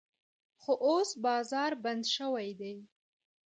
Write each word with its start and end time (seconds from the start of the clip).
خو 0.61 0.73
اوس 0.85 1.09
بازار 1.23 1.71
بند 1.83 2.03
شوی 2.15 2.49
دی. 2.59 2.75